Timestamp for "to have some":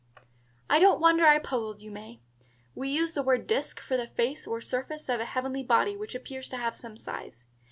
6.49-6.97